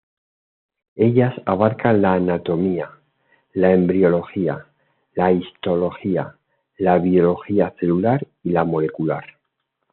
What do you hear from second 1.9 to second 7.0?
la anatomía, la embriología, la histología, la